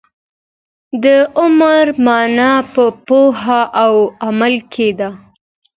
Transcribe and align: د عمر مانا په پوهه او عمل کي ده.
د 1.03 1.05
عمر 1.39 1.85
مانا 2.05 2.53
په 2.73 2.83
پوهه 3.07 3.61
او 3.83 3.93
عمل 4.27 4.55
کي 4.73 4.89
ده. 4.99 5.09